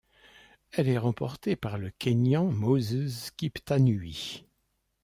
Elle 0.71 0.87
est 0.89 0.97
remportée 0.97 1.55
par 1.55 1.77
le 1.77 1.91
Kényan 1.91 2.45
Moses 2.49 3.29
Kiptanui. 3.37 4.47